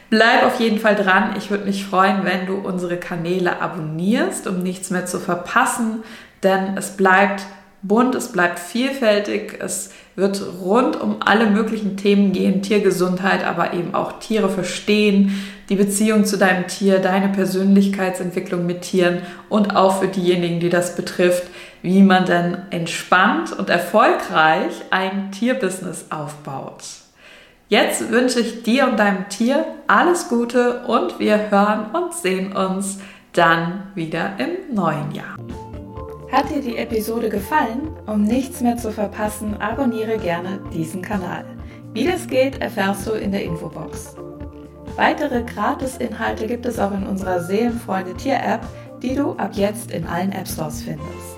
Bleib 0.09 0.43
auf 0.43 0.59
jeden 0.59 0.79
Fall 0.79 0.95
dran. 0.95 1.35
Ich 1.37 1.49
würde 1.49 1.65
mich 1.65 1.85
freuen, 1.85 2.25
wenn 2.25 2.45
du 2.45 2.55
unsere 2.55 2.97
Kanäle 2.97 3.61
abonnierst, 3.61 4.47
um 4.47 4.61
nichts 4.61 4.89
mehr 4.89 5.05
zu 5.05 5.19
verpassen, 5.19 6.03
denn 6.43 6.77
es 6.77 6.97
bleibt 6.97 7.43
bunt, 7.81 8.15
es 8.15 8.31
bleibt 8.31 8.59
vielfältig, 8.59 9.59
es 9.59 9.91
wird 10.15 10.41
rund 10.61 10.99
um 10.99 11.17
alle 11.19 11.47
möglichen 11.47 11.95
Themen 11.95 12.31
gehen, 12.31 12.61
Tiergesundheit, 12.61 13.45
aber 13.45 13.73
eben 13.73 13.93
auch 13.93 14.19
Tiere 14.19 14.49
verstehen, 14.49 15.43
die 15.69 15.75
Beziehung 15.75 16.25
zu 16.25 16.37
deinem 16.37 16.67
Tier, 16.67 16.99
deine 16.99 17.29
Persönlichkeitsentwicklung 17.29 18.65
mit 18.65 18.81
Tieren 18.81 19.21
und 19.49 19.75
auch 19.75 19.99
für 19.99 20.07
diejenigen, 20.07 20.59
die 20.59 20.69
das 20.69 20.95
betrifft, 20.95 21.43
wie 21.81 22.01
man 22.01 22.25
denn 22.25 22.57
entspannt 22.71 23.57
und 23.57 23.69
erfolgreich 23.69 24.73
ein 24.89 25.31
Tierbusiness 25.31 26.05
aufbaut. 26.09 26.83
Jetzt 27.69 28.11
wünsche 28.11 28.39
ich 28.39 28.63
dir 28.63 28.87
und 28.87 28.97
deinem 28.97 29.27
Tier 29.29 29.65
alles 29.87 30.29
Gute 30.29 30.83
und 30.87 31.19
wir 31.19 31.51
hören 31.51 31.87
und 31.93 32.13
sehen 32.13 32.55
uns 32.55 32.99
dann 33.33 33.83
wieder 33.93 34.35
im 34.39 34.73
neuen 34.73 35.11
Jahr. 35.11 35.37
Hat 36.37 36.51
dir 36.51 36.61
die 36.61 36.77
Episode 36.77 37.29
gefallen? 37.29 37.89
Um 38.05 38.21
nichts 38.23 38.61
mehr 38.61 38.77
zu 38.77 38.91
verpassen, 38.91 39.55
abonniere 39.59 40.19
gerne 40.19 40.61
diesen 40.71 41.01
Kanal. 41.01 41.43
Wie 41.93 42.05
das 42.05 42.27
geht, 42.27 42.61
erfährst 42.61 43.07
du 43.07 43.13
in 43.13 43.31
der 43.31 43.43
Infobox. 43.43 44.15
Weitere 44.97 45.41
Gratis-Inhalte 45.41 46.45
gibt 46.45 46.67
es 46.67 46.77
auch 46.77 46.91
in 46.91 47.07
unserer 47.07 47.41
Seelenfreunde 47.41 48.13
Tier-App, 48.13 48.67
die 49.01 49.15
du 49.15 49.31
ab 49.31 49.53
jetzt 49.53 49.89
in 49.89 50.05
allen 50.05 50.31
App 50.31 50.47
Stores 50.47 50.83
findest. 50.83 51.36